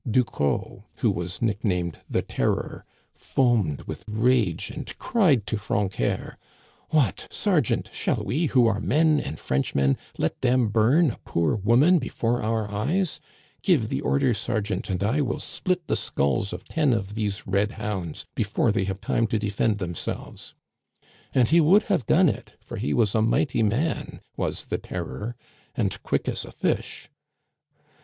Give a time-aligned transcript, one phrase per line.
[0.09, 7.27] Ducros, who was nicknamed the< Terror, foamed with rage and cried to Francœur:* What!
[7.29, 12.41] sergeant, shall we, who are men and Frenchmen, let them bum a poor woman before
[12.41, 13.19] our eyes?
[13.61, 17.73] Give the order, sergeant, and I will split the skulls of ten of these red
[17.73, 20.55] hounds before they have time to defend themselves.'
[21.31, 25.35] And he would have done it, for he was a mighty man— was the Terror—
[25.77, 27.11] and quick as a fish.